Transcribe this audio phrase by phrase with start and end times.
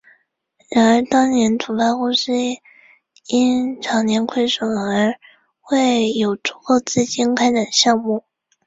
[0.71, 2.33] 然而当年土发公司
[3.27, 5.13] 因长年亏损而
[5.71, 8.23] 未有足够资金展开项目。